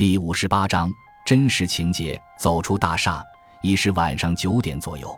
[0.00, 0.90] 第五十八章
[1.26, 3.22] 真实情节：走出大厦
[3.60, 5.14] 已是晚上九点左右。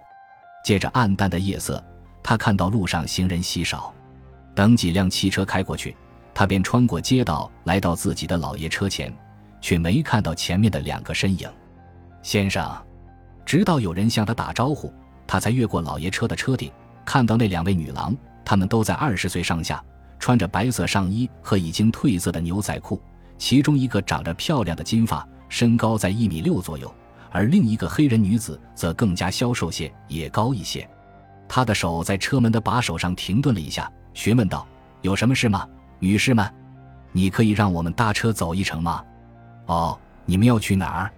[0.64, 1.80] 借着暗淡的夜色，
[2.20, 3.94] 他看到路上行人稀少。
[4.56, 5.96] 等几辆汽车开过去，
[6.34, 9.14] 他便穿过街道，来到自己的老爷车前，
[9.60, 11.48] 却没看到前面的两个身影。
[12.20, 12.68] 先生，
[13.46, 14.92] 直到有人向他打招呼，
[15.28, 16.72] 他才越过老爷车的车顶，
[17.04, 18.12] 看到那两位女郎。
[18.44, 19.80] 她们都在二十岁上下，
[20.18, 23.00] 穿着白色上衣和已经褪色的牛仔裤。
[23.38, 26.92] 其中一个长着漂亮的金发，身高在一米六左右，
[27.30, 30.88] 而另一个黑人女子则更加消瘦些，也高一些。
[31.48, 34.66] 她的手在车门的把手上停顿了一下，询问道
[35.02, 35.68] ：“有什么事吗，
[35.98, 36.48] 女士们？
[37.12, 39.04] 你可以让我们搭车走一程吗
[39.66, 41.10] ？”“哦，你们要去哪儿？”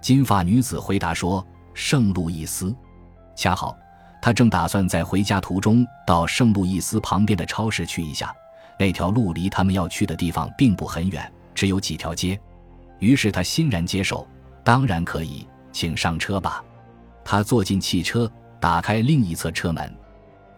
[0.00, 2.74] 金发女子回答说：“圣路易斯。”
[3.34, 3.76] 恰好，
[4.20, 8.34] 她正打算在回家途中到圣路易斯旁边的超市去一下。
[8.78, 12.38] 那条路离他们要去的地方并不很远，只有几条街。
[12.98, 14.26] 于是他欣然接受
[14.64, 16.64] ：“当然可以，请上车吧。”
[17.24, 19.92] 他坐进汽车，打开另一侧车门，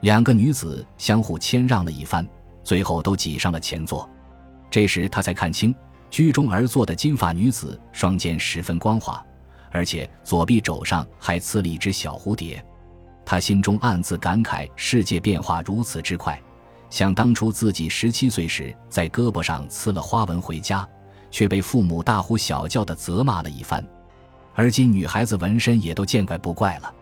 [0.01, 2.27] 两个女子相互谦让了一番，
[2.63, 4.09] 最后都挤上了前座。
[4.71, 5.75] 这时他才看清，
[6.11, 9.25] 居中而坐的金发女子双肩十分光滑。
[9.71, 12.65] 而且左臂肘上还刺了一只小蝴蝶，
[13.27, 16.41] 他心中暗自感慨：世界变化如此之快，
[16.95, 20.89] 想当初自己十七岁时在胳膊上刺了花纹回家，
[21.29, 23.85] 却被父母大呼小叫的责骂了一番，
[24.55, 26.95] 而今女孩子纹身也都见怪不怪了。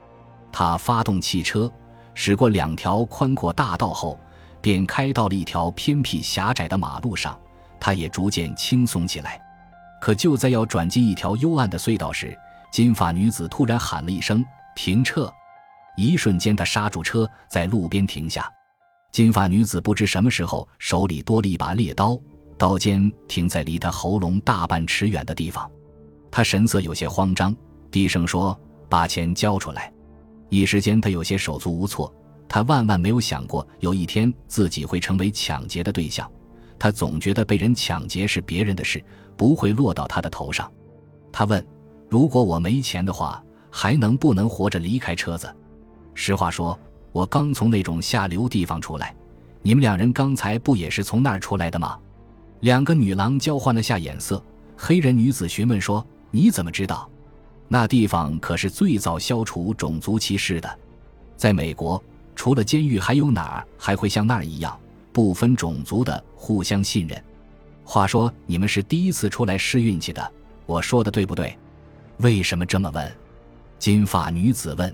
[0.51, 1.70] 他发动汽车，
[2.15, 4.19] 驶过两条宽阔大道后，
[4.63, 7.39] 便开到了一条偏僻狭窄的马路上，
[7.79, 9.39] 他也逐渐轻松起来。
[10.01, 12.35] 可就在要转进一条幽暗的隧道时，
[12.70, 14.43] 金发女子突然喊了一声
[14.75, 15.31] “停车”，
[15.98, 18.51] 一瞬间，她刹住车，在路边停下。
[19.12, 22.18] 金发女子不知什么时候手里多了一把猎刀，
[22.56, 25.70] 刀尖停在离她喉咙大半尺远的地方。
[26.30, 27.55] 她神色有些慌张，
[27.90, 29.92] 低声说：“把钱交出来。”
[30.48, 32.12] 一时间，她有些手足无措。
[32.48, 36.30] 她万万没有想过有一天自己会成为抢劫的对象。
[36.78, 39.05] 她总觉得被人抢劫是别人的事，
[39.36, 40.72] 不会落到她的头上。
[41.30, 41.64] 她问。
[42.08, 45.51] 如果我没钱的话，还能不能活着离开车子？
[46.12, 46.78] 实话说，
[47.12, 49.14] 我刚从那种下流地方出来。
[49.62, 51.96] 你们两人刚才不也是从那儿出来的吗？
[52.61, 54.42] 两个女郎交换了下眼色。
[54.77, 57.08] 黑人女子询问说：“你怎么知道？
[57.68, 60.78] 那地方可是最早消除种族歧视的。
[61.36, 62.02] 在美国，
[62.34, 64.77] 除了监狱，还有哪儿还会像那儿一样
[65.12, 67.22] 不分种族的互相信任？
[67.84, 70.33] 话说，你们是第一次出来试运气的，
[70.67, 71.56] 我说的对不对？”
[72.18, 73.12] 为什么这么问？
[73.78, 74.92] 金发女子问。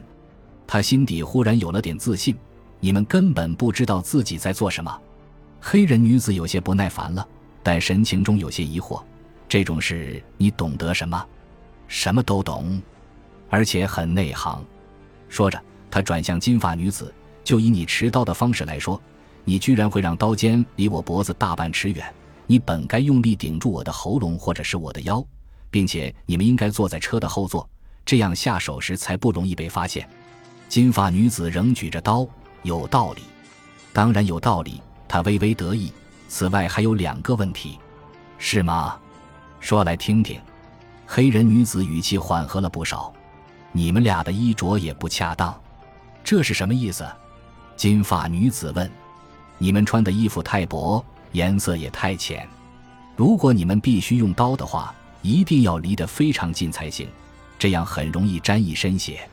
[0.68, 2.36] 他心底忽然有了点自信。
[2.78, 5.00] 你们根本不知道自己在做什么。
[5.60, 7.26] 黑人女子有些不耐烦了，
[7.62, 9.02] 但神情中有些疑惑。
[9.48, 11.26] 这种事你懂得什么？
[11.88, 12.80] 什么都懂，
[13.48, 14.62] 而且很内行。
[15.28, 17.12] 说着，他转向金发女子
[17.42, 19.00] ：“就以你持刀的方式来说，
[19.44, 22.14] 你居然会让刀尖离我脖子大半尺远？
[22.46, 25.24] 你本该用力顶住我的喉咙，或者是我的腰。”
[25.70, 27.68] 并且你们应该坐在车的后座，
[28.06, 30.08] 这样下手时才不容易被发现。
[30.68, 32.26] 金发女子仍举着刀，
[32.62, 33.22] 有道理，
[33.92, 34.80] 当然有道理。
[35.08, 35.92] 她微微得意。
[36.28, 37.78] 此外还有两个问题，
[38.36, 38.98] 是吗？
[39.60, 40.38] 说来听听。
[41.06, 43.12] 黑人女子语气缓和了不少。
[43.72, 45.58] 你们俩的衣着也不恰当，
[46.22, 47.06] 这是什么意思？
[47.76, 48.90] 金发女子问。
[49.56, 51.02] 你们穿的衣服太薄，
[51.32, 52.46] 颜色也太浅。
[53.16, 54.94] 如果你们必须用刀的话。
[55.20, 57.08] 一定要离得非常近才行，
[57.58, 59.28] 这样很容易沾一身血。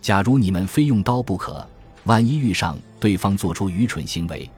[0.00, 1.66] 假如你们非用刀不可，
[2.04, 4.48] 万一遇上对方做出愚蠢行为，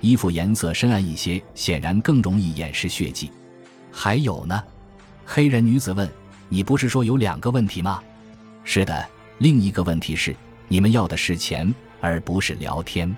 [0.00, 3.30] 衣服颜色深暗一些，显然更容易掩饰血迹。
[3.90, 4.62] 还有呢？
[5.24, 6.08] 黑人女子问
[6.48, 8.02] ：“你不是说有两个问题吗
[8.62, 9.06] ？”“是的，
[9.38, 10.36] 另一个问题是，
[10.68, 13.14] 你们要的是钱，而不是聊天。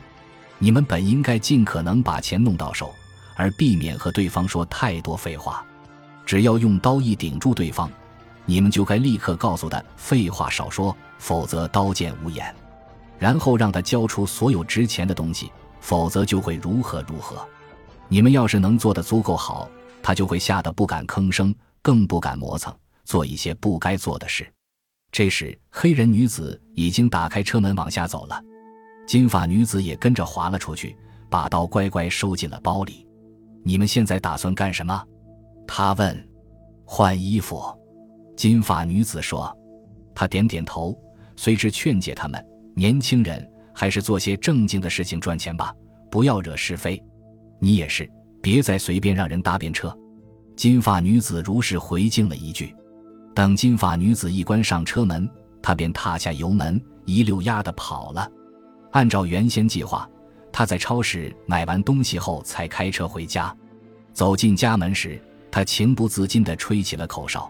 [0.58, 2.94] 你们本应该尽可能把钱弄到手，
[3.34, 5.64] 而避免和对方说太多废话。”
[6.24, 7.90] 只要用刀一顶住对方，
[8.44, 12.54] 你们就该立刻告诉他废话少说，否则刀剑无眼。
[13.18, 17.46] 然后让他交出所有值钱的东西，否则就会如何如何。
[18.08, 19.70] 你们要是能做得足够好，
[20.02, 24.44] 他就会吓得不敢吭声，更不敢磨蹭，做一些不该做的事。
[25.12, 28.42] 这时，黑人女子已经打开车门往下走了，
[29.06, 30.96] 金发女子也跟着滑了出去，
[31.30, 33.06] 把刀乖乖收进了包里。
[33.62, 35.00] 你们现在打算干什么？
[35.66, 36.28] 他问
[36.84, 37.62] ：“换衣服。”
[38.42, 39.56] 金发女子说
[40.16, 40.98] ：“他点点头，
[41.36, 42.44] 随之劝解他们：
[42.74, 45.72] 年轻人还是做些正经的事情赚钱吧，
[46.10, 47.00] 不要惹是非。
[47.60, 48.10] 你也是，
[48.42, 49.96] 别再随便让人搭便车。”
[50.58, 52.74] 金发女子如是回敬了一句。
[53.32, 55.30] 等金发女子一关上车门，
[55.62, 58.28] 他便踏下油门，一溜烟的跑了。
[58.90, 60.10] 按照原先计划，
[60.50, 63.56] 他在超市买完东西后才开车回家。
[64.12, 67.48] 走进家门时，他情不自禁地吹起了口哨。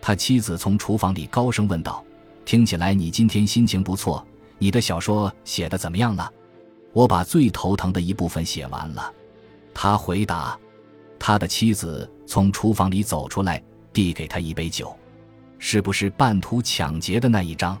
[0.00, 2.04] 他妻子从厨房里高声问道
[2.44, 4.26] ：“听起来你今天心情不错，
[4.58, 6.32] 你的小说写的怎么样了
[6.92, 9.12] ？”“我把最头疼的一部分写完了。”
[9.74, 10.58] 他回答。
[11.22, 13.62] 他的妻子从厨房里走出来，
[13.92, 14.96] 递给他一杯酒。
[15.58, 17.78] 是不是半途抢劫的那一张？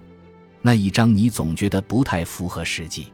[0.60, 3.10] 那一张你总觉得不太符合实际。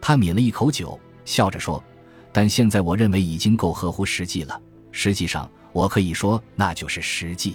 [0.00, 1.84] 他抿了一口酒，笑着说
[2.32, 4.58] ：“但现在我认为已经够合乎实际了。
[4.90, 7.54] 实际上，我可以说那就是实际。”